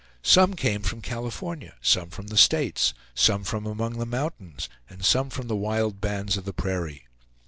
[0.23, 5.29] Some came from California, some from the States, some from among the mountains, and some
[5.29, 7.05] from the wild bands of the prairie.